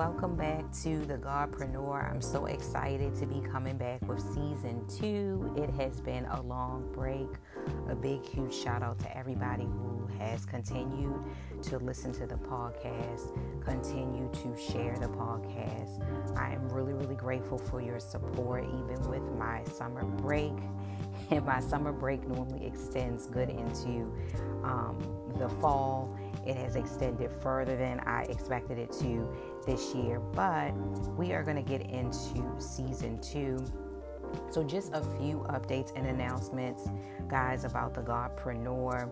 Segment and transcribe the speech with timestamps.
[0.00, 2.10] welcome back to the Godpreneur.
[2.10, 5.52] I'm so excited to be coming back with season two.
[5.58, 7.28] It has been a long break.
[7.90, 11.22] A big, huge shout out to everybody who has continued
[11.64, 16.00] to listen to the podcast, continue to share the podcast.
[16.34, 20.54] I am really, really grateful for your support, even with my summer break.
[21.30, 24.10] And my summer break normally extends good into
[24.64, 24.98] um,
[25.38, 29.28] the fall it has extended further than I expected it to
[29.66, 30.72] this year, but
[31.16, 33.64] we are going to get into season two.
[34.50, 36.88] So, just a few updates and announcements,
[37.28, 39.10] guys, about the Godpreneur.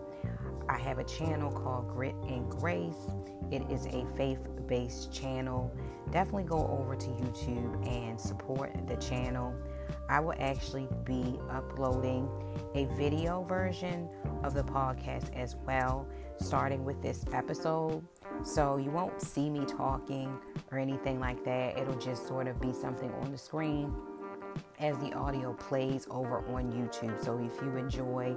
[0.69, 3.11] I have a channel called Grit and Grace.
[3.51, 5.75] It is a faith based channel.
[6.11, 9.53] Definitely go over to YouTube and support the channel.
[10.07, 12.29] I will actually be uploading
[12.75, 14.09] a video version
[14.43, 18.03] of the podcast as well, starting with this episode.
[18.43, 20.37] So you won't see me talking
[20.71, 21.77] or anything like that.
[21.77, 23.93] It'll just sort of be something on the screen
[24.79, 27.23] as the audio plays over on YouTube.
[27.23, 28.35] So if you enjoy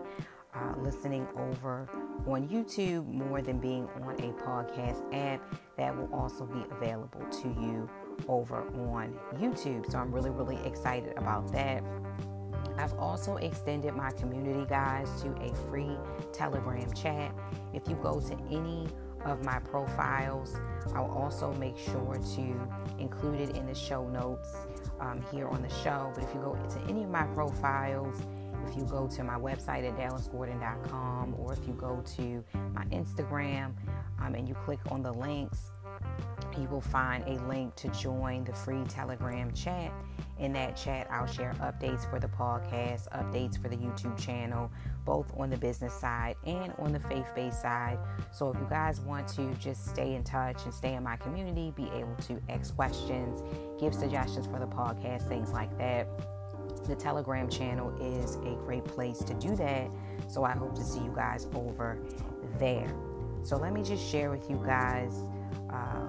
[0.54, 1.88] uh, listening over
[2.26, 5.40] on YouTube more than being on a podcast app,
[5.76, 7.88] that will also be available to you
[8.28, 9.90] over on YouTube.
[9.90, 11.82] So I'm really, really excited about that.
[12.78, 15.96] I've also extended my community guys to a free
[16.32, 17.34] Telegram chat.
[17.72, 18.88] If you go to any
[19.24, 20.56] of my profiles,
[20.94, 24.54] I'll also make sure to include it in the show notes
[25.00, 26.12] um, here on the show.
[26.14, 28.16] But if you go to any of my profiles,
[28.68, 33.74] if you go to my website at dallasgordon.com or if you go to my Instagram
[34.20, 35.70] um, and you click on the links,
[36.58, 39.92] you will find a link to join the free Telegram chat.
[40.38, 44.70] In that chat, I'll share updates for the podcast, updates for the YouTube channel,
[45.04, 47.98] both on the business side and on the faith based side.
[48.32, 51.72] So, if you guys want to just stay in touch and stay in my community,
[51.76, 53.42] be able to ask questions,
[53.80, 56.08] give suggestions for the podcast, things like that,
[56.86, 59.88] the Telegram channel is a great place to do that.
[60.28, 61.98] So, I hope to see you guys over
[62.58, 62.92] there.
[63.44, 65.14] So, let me just share with you guys.
[65.72, 66.06] Uh,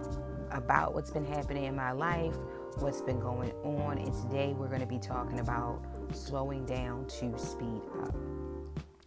[0.53, 2.35] about what's been happening in my life,
[2.77, 3.97] what's been going on.
[3.97, 5.81] And today we're going to be talking about
[6.11, 8.15] slowing down to speed up.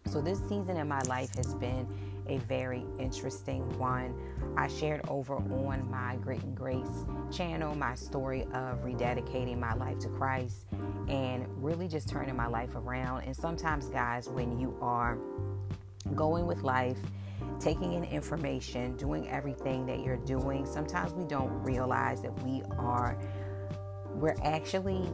[0.07, 1.87] So, this season in my life has been
[2.27, 4.15] a very interesting one.
[4.57, 9.99] I shared over on my Grit and Grace channel my story of rededicating my life
[9.99, 10.65] to Christ
[11.07, 13.23] and really just turning my life around.
[13.23, 15.17] And sometimes, guys, when you are
[16.15, 16.97] going with life
[17.59, 23.17] taking in information, doing everything that you're doing, sometimes we don't realize that we are,
[24.13, 25.09] we're actually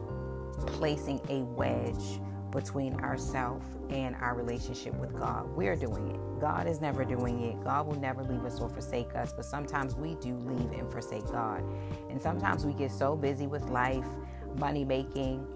[0.66, 5.46] placing a wedge between ourselves and our relationship with God.
[5.56, 6.40] We're doing it.
[6.40, 7.62] God is never doing it.
[7.64, 11.26] God will never leave us or forsake us, but sometimes we do leave and forsake
[11.32, 11.64] God.
[12.08, 14.06] And sometimes we get so busy with life,
[14.56, 15.46] money making,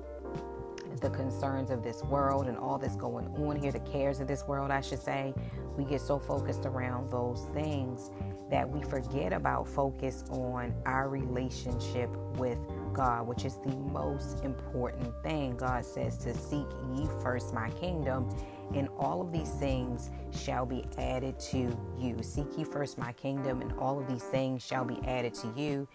[0.97, 4.47] the concerns of this world and all that's going on here, the cares of this
[4.47, 5.35] world, I should say,
[5.77, 8.11] we get so focused around those things
[8.51, 12.59] that we forget about focus on our relationship with
[12.93, 15.57] God, which is the most important thing.
[15.57, 18.29] God says to seek ye first my kingdom,
[18.75, 22.17] and all of these things shall be added to you.
[22.23, 25.87] Seek ye first my kingdom, and all of these things shall be added to you.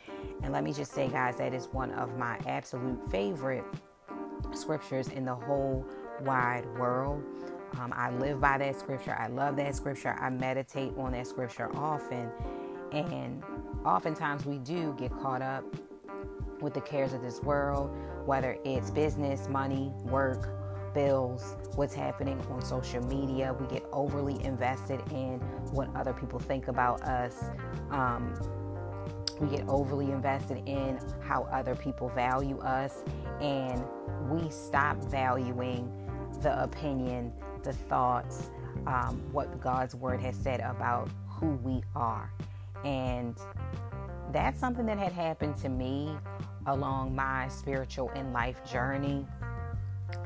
[0.44, 3.66] And let me just say, guys, that is one of my absolute favorite
[4.54, 5.86] scriptures in the whole
[6.22, 7.24] wide world.
[7.80, 9.16] Um, I live by that scripture.
[9.20, 10.16] I love that scripture.
[10.20, 12.30] I meditate on that scripture often.
[12.92, 13.44] And
[13.86, 15.64] oftentimes we do get caught up
[16.62, 17.96] with the cares of this world,
[18.26, 23.54] whether it's business, money, work, bills, what's happening on social media.
[23.60, 25.40] We get overly invested in
[25.72, 27.44] what other people think about us.
[27.90, 28.36] Um,
[29.40, 33.04] we get overly invested in how other people value us,
[33.42, 33.84] and
[34.30, 35.92] we stop valuing
[36.42, 37.32] the opinion,
[37.64, 38.50] the thoughts,
[38.88, 42.32] um, what God's word has said about who we are.
[42.84, 43.38] And
[44.32, 46.16] that's something that had happened to me
[46.68, 49.26] along my spiritual and life journey.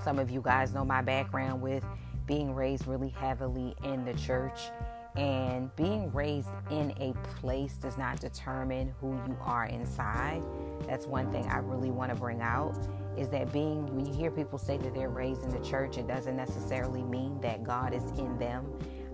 [0.04, 1.86] Some of you guys know my background with
[2.26, 4.70] being raised really heavily in the church
[5.18, 10.44] and being raised in a place does not determine who you are inside.
[10.86, 12.78] That's one thing I really want to bring out
[13.18, 16.08] is that being, when you hear people say that they're raised in the church, it
[16.08, 18.66] doesn't necessarily mean that God is in them.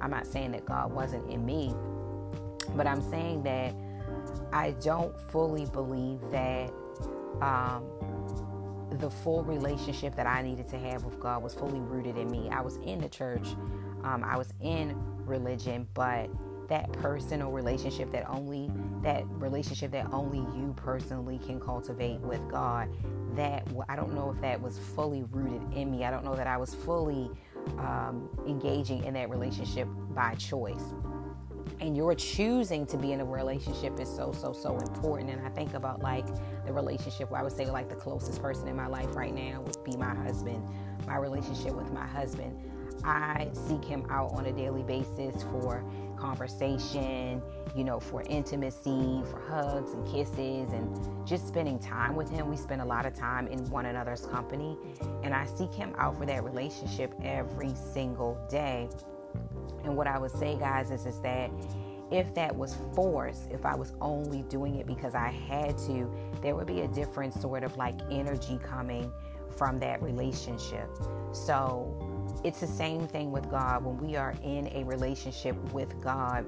[0.02, 1.74] I'm not saying that God wasn't in me,
[2.76, 3.74] but I'm saying that
[4.52, 6.70] I don't fully believe that
[7.42, 7.86] um,
[9.00, 12.50] the full relationship that I needed to have with God was fully rooted in me.
[12.50, 13.48] I was in the church,
[14.04, 14.96] um, I was in
[15.26, 16.30] religion, but
[16.70, 18.72] that personal relationship that only
[19.02, 22.90] that relationship that only you personally can cultivate with God
[23.36, 26.06] that I don't know if that was fully rooted in me.
[26.06, 27.30] I don't know that I was fully
[27.78, 30.94] um, engaging in that relationship by choice.
[31.80, 35.32] And your choosing to be in a relationship is so, so, so important.
[35.32, 36.26] And I think about like
[36.66, 39.62] the relationship where I would say like the closest person in my life right now
[39.62, 40.64] would be my husband,
[41.08, 42.56] my relationship with my husband.
[43.04, 45.84] I seek him out on a daily basis for
[46.18, 47.42] conversation,
[47.76, 52.50] you know, for intimacy, for hugs and kisses, and just spending time with him.
[52.50, 54.78] We spend a lot of time in one another's company,
[55.22, 58.88] and I seek him out for that relationship every single day.
[59.84, 61.52] And what I would say, guys, is, is that
[62.12, 66.10] if that was forced, if I was only doing it because I had to,
[66.42, 69.12] there would be a different sort of like energy coming
[69.50, 70.90] from that relationship.
[71.32, 72.13] So
[72.44, 73.84] it's the same thing with God.
[73.84, 76.46] When we are in a relationship with God,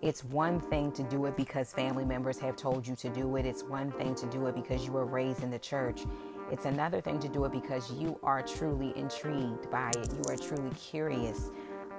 [0.00, 3.46] it's one thing to do it because family members have told you to do it.
[3.46, 6.02] It's one thing to do it because you were raised in the church.
[6.50, 10.10] It's another thing to do it because you are truly intrigued by it.
[10.12, 11.50] You are truly curious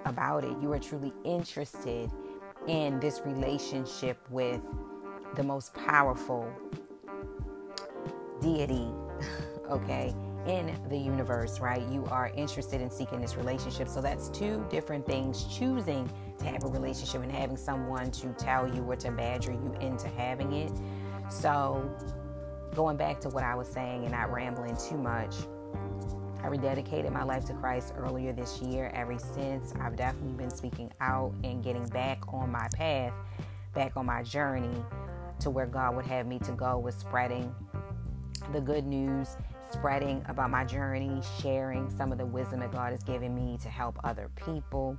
[0.05, 0.55] about it.
[0.61, 2.09] You are truly interested
[2.67, 4.61] in this relationship with
[5.35, 6.51] the most powerful
[8.41, 8.87] deity,
[9.69, 10.13] okay?
[10.47, 11.81] In the universe, right?
[11.89, 13.87] You are interested in seeking this relationship.
[13.87, 16.09] So that's two different things choosing
[16.39, 20.07] to have a relationship and having someone to tell you or to badger you into
[20.07, 20.71] having it.
[21.29, 21.89] So,
[22.73, 25.35] going back to what I was saying and not rambling too much,
[26.41, 28.91] I rededicated my life to Christ earlier this year.
[28.95, 33.13] Ever since, I've definitely been speaking out and getting back on my path,
[33.75, 34.83] back on my journey
[35.41, 37.53] to where God would have me to go with spreading
[38.53, 39.35] the good news
[39.71, 43.69] spreading about my journey, sharing some of the wisdom that God has given me to
[43.69, 44.97] help other people.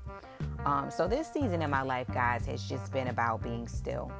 [0.64, 4.10] Um, so, this season in my life, guys, has just been about being still.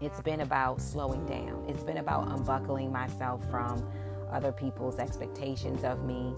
[0.00, 1.64] It's been about slowing down.
[1.68, 3.84] It's been about unbuckling myself from
[4.30, 6.34] other people's expectations of me,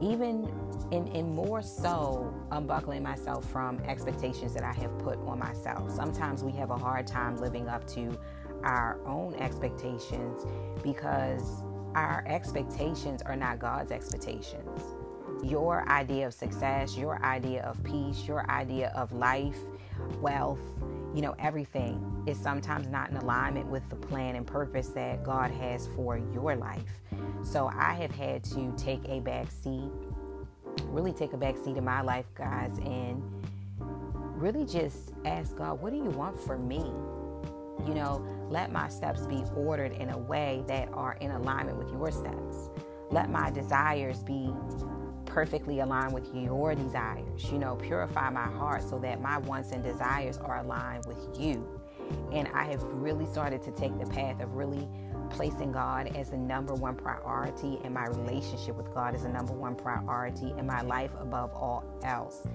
[0.00, 0.52] even
[0.90, 5.90] in, in more so unbuckling myself from expectations that I have put on myself.
[5.90, 8.18] Sometimes we have a hard time living up to
[8.64, 10.44] our own expectations
[10.82, 11.64] because
[11.94, 14.82] our expectations are not God's expectations.
[15.42, 19.56] Your idea of success, your idea of peace, your idea of life,
[20.20, 20.60] wealth,
[21.14, 25.50] you know, everything is sometimes not in alignment with the plan and purpose that God
[25.50, 27.00] has for your life.
[27.42, 29.90] So I have had to take a back seat,
[30.84, 33.22] really take a back seat in my life, guys, and
[34.40, 36.92] really just ask God, what do you want for me?
[37.86, 41.90] You know, let my steps be ordered in a way that are in alignment with
[41.90, 42.68] your steps.
[43.10, 44.52] Let my desires be
[45.26, 47.44] perfectly aligned with your desires.
[47.50, 51.66] You know, purify my heart so that my wants and desires are aligned with you.
[52.32, 54.88] And I have really started to take the path of really
[55.30, 59.52] placing God as the number one priority and my relationship with God as the number
[59.52, 62.46] one priority in my life above all else.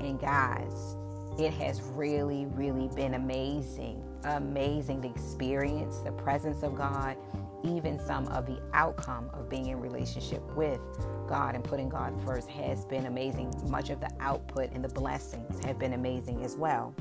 [0.00, 0.96] And guys,
[1.38, 7.16] it has really, really been amazing amazing the experience, the presence of God,
[7.64, 10.80] even some of the outcome of being in relationship with
[11.28, 13.52] God and putting God first has been amazing.
[13.68, 16.94] Much of the output and the blessings have been amazing as well.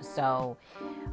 [0.00, 0.56] So,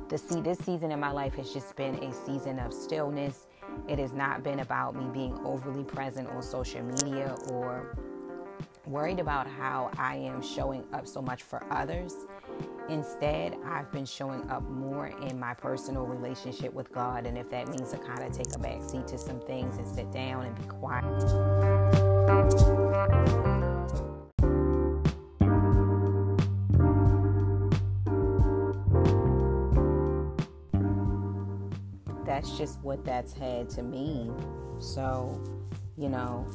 [0.09, 3.47] the see this season in my life has just been a season of stillness.
[3.87, 7.97] It has not been about me being overly present on social media or
[8.85, 12.13] worried about how I am showing up so much for others.
[12.89, 17.25] Instead, I've been showing up more in my personal relationship with God.
[17.25, 19.87] And if that means to kind of take a back seat to some things and
[19.87, 21.03] sit down and be quiet.
[32.25, 34.35] That's just what that's had to mean.
[34.79, 35.41] So,
[35.97, 36.45] you know,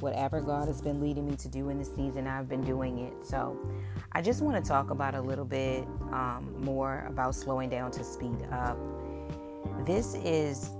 [0.00, 3.12] whatever God has been leading me to do in the season, I've been doing it.
[3.24, 3.58] So
[4.12, 8.04] I just want to talk about a little bit um, more about slowing down to
[8.04, 8.78] speed up.
[9.84, 10.70] This is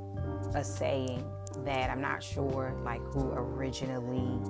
[0.54, 1.24] a saying
[1.64, 4.40] that I'm not sure like who originally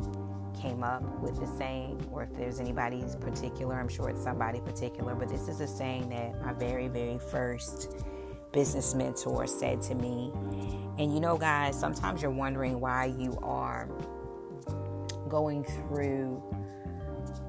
[0.61, 3.75] came up with the saying or if there's anybody particular.
[3.75, 8.05] I'm sure it's somebody particular, but this is a saying that my very, very first
[8.53, 10.33] business mentor said to me.
[10.99, 13.89] And you know, guys, sometimes you're wondering why you are
[15.35, 16.41] going through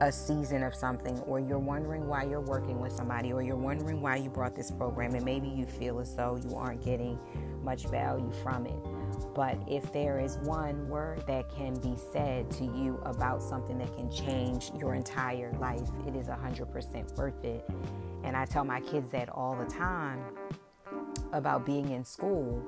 [0.01, 4.01] a season of something, or you're wondering why you're working with somebody, or you're wondering
[4.01, 7.19] why you brought this program, and maybe you feel as though you aren't getting
[7.63, 9.35] much value from it.
[9.35, 13.95] But if there is one word that can be said to you about something that
[13.95, 17.69] can change your entire life, it is 100% worth it.
[18.23, 20.23] And I tell my kids that all the time
[21.33, 22.65] about being in school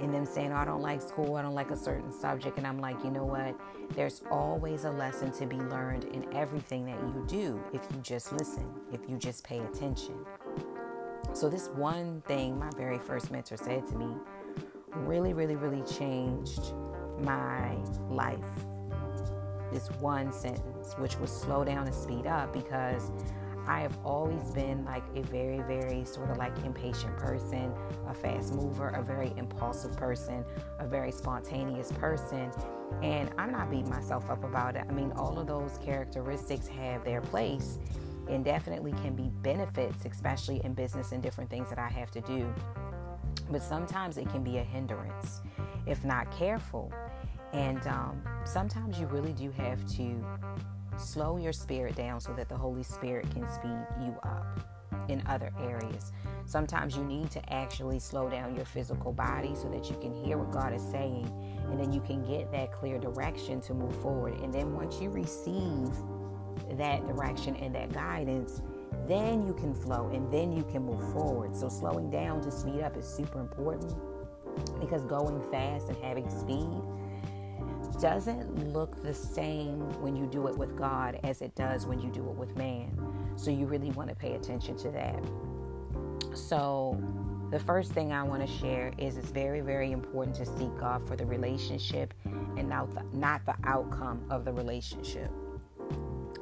[0.00, 2.58] and them saying, oh, I don't like school, I don't like a certain subject.
[2.58, 3.58] And I'm like, you know what?
[3.90, 8.32] There's always a lesson to be learned in everything that you do if you just
[8.32, 10.14] listen, if you just pay attention.
[11.32, 14.14] So, this one thing my very first mentor said to me
[14.92, 16.72] really, really, really changed
[17.20, 17.76] my
[18.08, 18.38] life.
[19.72, 23.10] This one sentence, which was slow down and speed up, because
[23.68, 27.72] I have always been like a very, very sort of like impatient person,
[28.08, 30.42] a fast mover, a very impulsive person,
[30.78, 32.50] a very spontaneous person.
[33.02, 34.86] And I'm not beating myself up about it.
[34.88, 37.78] I mean, all of those characteristics have their place
[38.28, 42.22] and definitely can be benefits, especially in business and different things that I have to
[42.22, 42.52] do.
[43.50, 45.42] But sometimes it can be a hindrance
[45.86, 46.92] if not careful.
[47.52, 50.24] And um, sometimes you really do have to
[50.98, 54.60] slow your spirit down so that the Holy Spirit can speed you up
[55.08, 56.12] in other areas.
[56.46, 60.38] Sometimes you need to actually slow down your physical body so that you can hear
[60.38, 61.30] what God is saying
[61.70, 64.40] and then you can get that clear direction to move forward.
[64.40, 65.90] And then once you receive
[66.78, 68.62] that direction and that guidance,
[69.06, 71.54] then you can flow and then you can move forward.
[71.54, 73.94] So slowing down to speed up is super important
[74.80, 76.82] because going fast and having speed
[78.00, 82.10] doesn't look the same when you do it with God as it does when you
[82.10, 82.96] do it with man.
[83.36, 85.22] So you really want to pay attention to that.
[86.34, 87.02] So
[87.50, 91.06] the first thing I want to share is it's very, very important to seek God
[91.08, 95.30] for the relationship and not the, not the outcome of the relationship.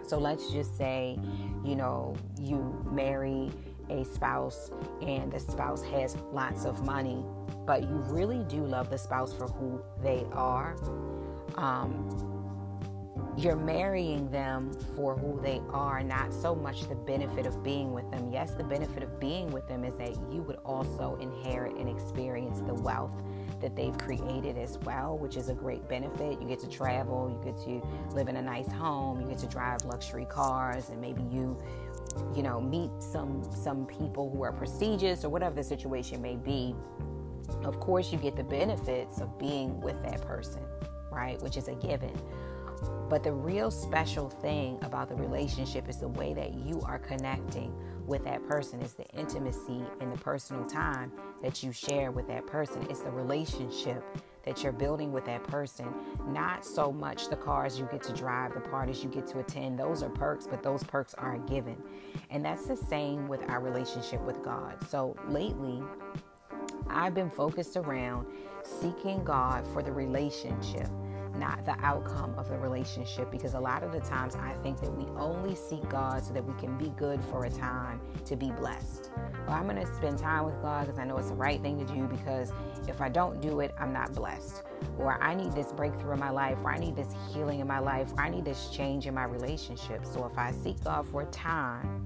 [0.07, 1.19] So let's just say,
[1.65, 3.51] you know, you marry
[3.89, 4.71] a spouse
[5.01, 7.25] and the spouse has lots of money,
[7.65, 10.77] but you really do love the spouse for who they are
[11.57, 12.37] um,
[13.37, 18.11] you're marrying them for who they are, not so much the benefit of being with
[18.11, 18.31] them.
[18.33, 22.61] Yes, the benefit of being with them is that you would also inherit and experience
[22.61, 23.23] the wealth
[23.61, 26.41] that they've created as well, which is a great benefit.
[26.41, 29.47] You get to travel, you get to live in a nice home, you get to
[29.47, 31.59] drive luxury cars, and maybe you
[32.35, 36.75] you know meet some some people who are prestigious or whatever the situation may be
[37.65, 40.63] of course you get the benefits of being with that person
[41.17, 41.41] right?
[41.43, 42.13] Which is a given.
[43.09, 47.75] But the real special thing about the relationship is the way that you are connecting
[48.07, 48.81] with that person.
[48.83, 51.11] It's the intimacy and the personal time
[51.43, 52.87] that you share with that person.
[52.91, 54.05] It's the relationship
[54.45, 55.87] that you're building with that person.
[56.29, 59.79] Not so much the cars you get to drive, the parties you get to attend.
[59.79, 61.77] Those are perks, but those perks aren't given.
[62.31, 64.77] And that's the same with our relationship with God.
[64.89, 65.83] So lately,
[66.89, 68.27] I've been focused around
[68.63, 70.89] seeking God for the relationship
[71.37, 74.91] not the outcome of the relationship because a lot of the times I think that
[74.91, 78.51] we only seek God so that we can be good for a time to be
[78.51, 79.11] blessed.
[79.47, 81.79] Well, I'm going to spend time with God because I know it's the right thing
[81.79, 82.53] to do because
[82.89, 84.63] if I don't do it, I'm not blessed.
[84.99, 87.79] Or I need this breakthrough in my life, or I need this healing in my
[87.79, 90.05] life, or I need this change in my relationship.
[90.05, 92.03] So if I seek God for a time,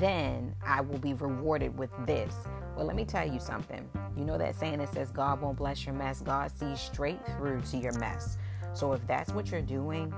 [0.00, 2.34] then I will be rewarded with this.
[2.76, 3.88] Well, let me tell you something.
[4.16, 7.60] You know that saying that says God won't bless your mess, God sees straight through
[7.70, 8.36] to your mess.
[8.72, 10.12] So if that's what you're doing,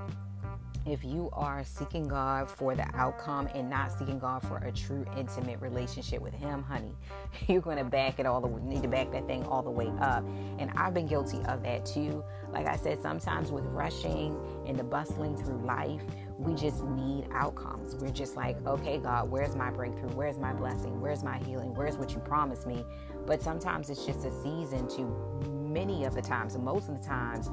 [0.87, 5.05] if you are seeking God for the outcome and not seeking God for a true
[5.17, 6.93] intimate relationship with Him, honey,
[7.49, 9.71] you're going to back it all the way, need to back that thing all the
[9.71, 10.25] way up.
[10.59, 12.25] And I've been guilty of that too.
[12.53, 16.03] Like I said, sometimes with rushing and the bustling through life,
[16.39, 17.97] we just need outcomes.
[17.97, 20.11] We're just like, okay, God, where's my breakthrough?
[20.11, 21.01] Where's my blessing?
[21.01, 21.75] Where's my healing?
[21.75, 22.85] Where's what you promised me?
[23.27, 27.07] But sometimes it's just a season to many of the times, and most of the
[27.07, 27.51] times,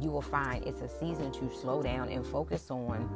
[0.00, 3.08] you will find it's a season to slow down and focus on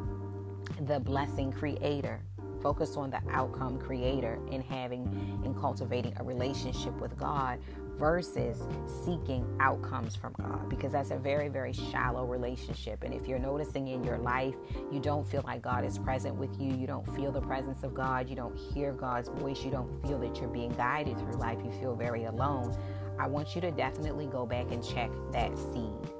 [0.87, 2.20] the blessing creator
[2.60, 7.58] focus on the outcome creator and having and cultivating a relationship with God
[7.98, 8.62] versus
[9.04, 13.02] seeking outcomes from God because that's a very, very shallow relationship.
[13.02, 14.54] And if you're noticing in your life,
[14.92, 17.94] you don't feel like God is present with you, you don't feel the presence of
[17.94, 21.58] God, you don't hear God's voice, you don't feel that you're being guided through life,
[21.64, 22.76] you feel very alone.
[23.18, 26.17] I want you to definitely go back and check that seed.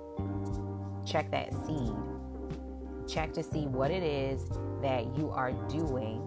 [1.09, 1.93] Check that seed.
[3.09, 4.45] Check to see what it is
[4.83, 6.23] that you are doing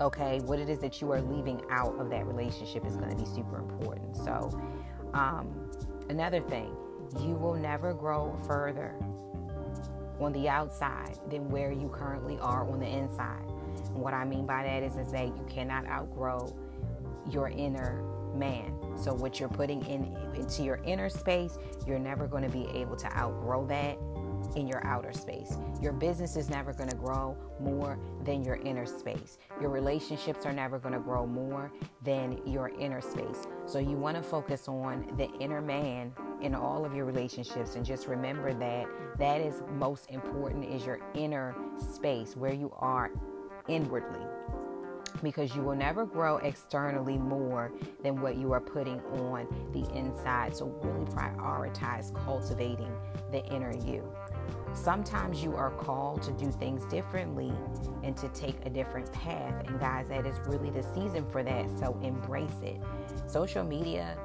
[0.00, 0.40] okay?
[0.40, 3.24] What it is that you are leaving out of that relationship is going to be
[3.24, 4.16] super important.
[4.16, 4.60] So
[5.14, 5.70] um,
[6.08, 6.74] another thing
[7.20, 8.94] you will never grow further
[10.20, 13.44] on the outside than where you currently are on the inside.
[13.88, 16.54] And what i mean by that is, is that you cannot outgrow
[17.30, 18.02] your inner
[18.38, 18.72] man.
[18.96, 22.96] So what you're putting in into your inner space, you're never going to be able
[22.96, 23.98] to outgrow that
[24.54, 25.56] in your outer space.
[25.80, 29.38] Your business is never going to grow more than your inner space.
[29.60, 33.46] Your relationships are never going to grow more than your inner space.
[33.66, 37.84] So you want to focus on the inner man in all of your relationships and
[37.84, 38.86] just remember that
[39.18, 43.10] that is most important is your inner space where you are
[43.68, 44.20] inwardly
[45.22, 50.56] because you will never grow externally more than what you are putting on the inside.
[50.56, 52.92] So, really prioritize cultivating
[53.30, 54.10] the inner you.
[54.74, 57.52] Sometimes you are called to do things differently
[58.02, 59.66] and to take a different path.
[59.66, 61.66] And, guys, that is really the season for that.
[61.78, 62.80] So, embrace it.
[63.26, 64.16] Social media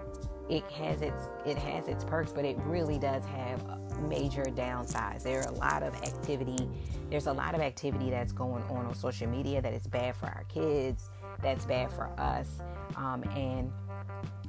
[0.50, 3.64] it has its it has its perks, but it really does have
[4.02, 5.24] major downsides.
[5.24, 6.70] There are a lot of activity.
[7.10, 10.28] There's a lot of activity that's going on on social media that is bad for
[10.28, 11.10] our kids.
[11.42, 12.62] That's bad for us,
[12.96, 13.72] um, and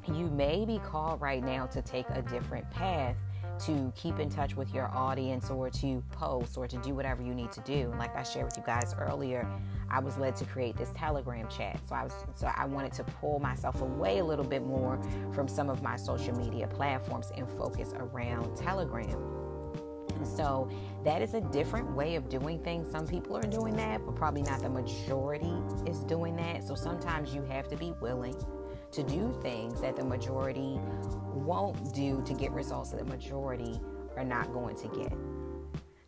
[0.09, 3.17] you may be called right now to take a different path
[3.61, 7.35] to keep in touch with your audience or to post or to do whatever you
[7.35, 7.93] need to do.
[7.99, 9.49] Like I shared with you guys earlier,
[9.91, 11.81] I was led to create this Telegram chat.
[11.89, 15.01] So I was so I wanted to pull myself away a little bit more
[15.33, 19.43] from some of my social media platforms and focus around Telegram.
[20.25, 20.69] So
[21.05, 22.91] that is a different way of doing things.
[22.91, 25.53] Some people are doing that, but probably not the majority
[25.87, 26.67] is doing that.
[26.67, 28.37] So sometimes you have to be willing
[28.93, 30.79] to do things that the majority
[31.35, 33.81] won't do to get results that the majority
[34.17, 35.13] are not going to get.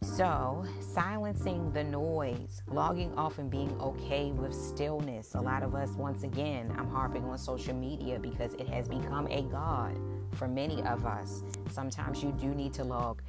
[0.03, 5.35] So, silencing the noise, logging off and being okay with stillness.
[5.35, 9.27] A lot of us, once again, I'm harping on social media because it has become
[9.29, 9.99] a God
[10.35, 11.43] for many of us.
[11.71, 13.23] Sometimes you do need to log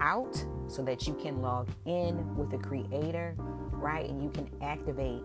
[0.00, 3.34] out so that you can log in with the Creator,
[3.72, 4.08] right?
[4.08, 5.22] And you can activate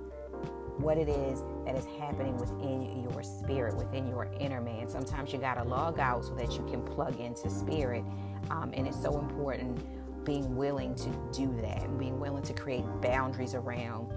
[0.82, 4.88] what it is that is happening within your spirit, within your inner man.
[4.88, 8.04] Sometimes you got to log out so that you can plug into spirit.
[8.50, 9.80] Um, and it's so important
[10.26, 14.12] being willing to do that and being willing to create boundaries around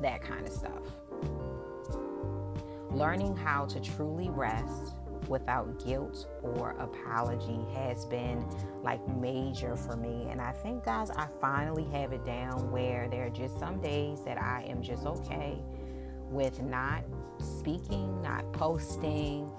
[0.00, 0.82] that kind of stuff.
[2.90, 4.94] Learning how to truly rest
[5.30, 8.44] without guilt or apology has been
[8.82, 10.26] like major for me.
[10.28, 14.22] And I think, guys, I finally have it down where there are just some days
[14.24, 15.62] that I am just okay
[16.28, 17.04] with not
[17.38, 19.50] speaking, not posting,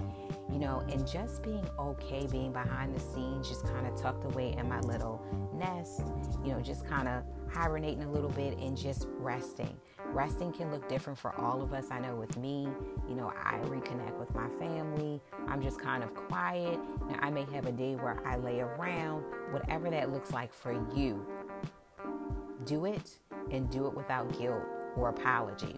[0.52, 4.54] you know, and just being okay being behind the scenes, just kind of tucked away
[4.58, 5.22] in my little
[5.54, 6.02] nest,
[6.44, 9.76] you know, just kind of hibernating a little bit and just resting.
[10.08, 11.86] Resting can look different for all of us.
[11.92, 12.68] I know with me,
[13.08, 15.22] you know, I reconnect with my family.
[15.48, 16.80] I'm just kind of quiet.
[17.08, 20.74] Now, I may have a day where I lay around, whatever that looks like for
[20.96, 21.26] you.
[22.66, 23.18] Do it
[23.52, 24.64] and do it without guilt
[24.98, 25.78] or apology.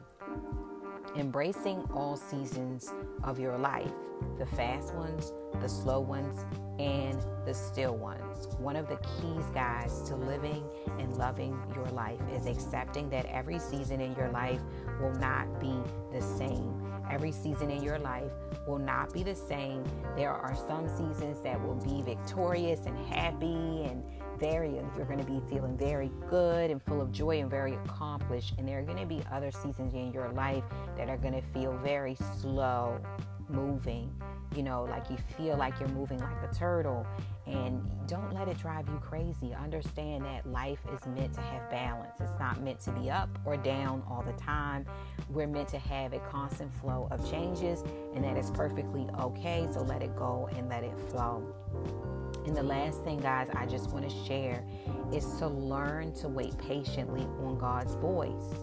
[1.15, 2.91] Embracing all seasons
[3.23, 3.91] of your life
[4.39, 6.45] the fast ones, the slow ones,
[6.79, 8.47] and the still ones.
[8.57, 10.63] One of the keys, guys, to living
[10.97, 14.61] and loving your life is accepting that every season in your life
[14.99, 15.75] will not be
[16.11, 16.81] the same.
[17.11, 18.31] Every season in your life
[18.65, 19.83] will not be the same.
[20.15, 24.03] There are some seasons that will be victorious and happy and
[24.43, 28.53] very, you're going to be feeling very good and full of joy and very accomplished.
[28.57, 30.65] And there are going to be other seasons in your life
[30.97, 32.99] that are going to feel very slow
[33.49, 34.09] moving
[34.55, 37.05] you know, like you feel like you're moving like a turtle.
[37.45, 39.53] And don't let it drive you crazy.
[39.53, 42.15] Understand that life is meant to have balance.
[42.19, 44.85] It's not meant to be up or down all the time.
[45.29, 47.83] We're meant to have a constant flow of changes,
[48.15, 49.67] and that is perfectly okay.
[49.73, 52.22] So let it go and let it flow.
[52.45, 54.63] And the last thing, guys, I just want to share
[55.13, 58.55] is to learn to wait patiently on God's voice,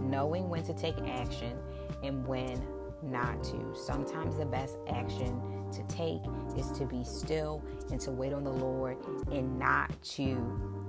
[0.00, 1.56] knowing when to take action
[2.02, 2.60] and when
[3.02, 3.74] not to.
[3.74, 5.40] Sometimes the best action
[5.72, 6.22] to take
[6.56, 8.96] is to be still and to wait on the Lord
[9.30, 10.84] and not to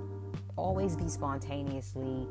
[0.56, 2.28] always be spontaneously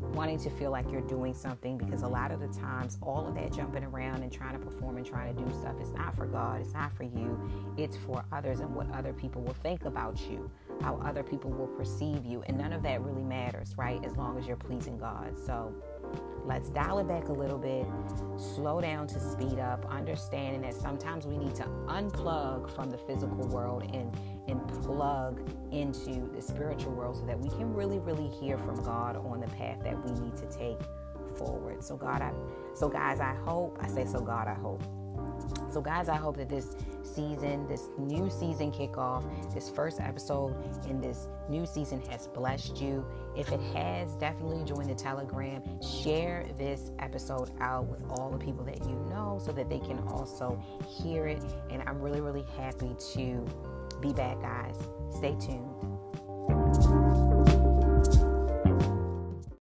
[0.00, 3.34] wanting to feel like you're doing something because a lot of the times all of
[3.34, 6.26] that jumping around and trying to perform and trying to do stuff is not for
[6.26, 7.38] God, it's not for you,
[7.76, 11.66] it's for others and what other people will think about you, how other people will
[11.66, 14.04] perceive you, and none of that really matters, right?
[14.04, 15.36] As long as you're pleasing God.
[15.36, 15.74] So
[16.44, 17.86] Let's dial it back a little bit,
[18.38, 23.46] slow down to speed up, understanding that sometimes we need to unplug from the physical
[23.48, 24.16] world and,
[24.48, 29.16] and plug into the spiritual world so that we can really, really hear from God
[29.16, 30.78] on the path that we need to take
[31.36, 31.84] forward.
[31.84, 32.32] So God, I
[32.74, 34.82] so guys, I hope, I say so God, I hope.
[35.70, 40.54] So guys, I hope that this season, this new season kickoff, this first episode
[40.88, 43.04] in this new season has blessed you.
[43.36, 45.62] If it has, definitely join the Telegram.
[45.82, 49.98] Share this episode out with all the people that you know so that they can
[50.08, 51.42] also hear it.
[51.70, 53.46] And I'm really, really happy to
[54.00, 54.76] be back, guys.
[55.10, 57.07] Stay tuned.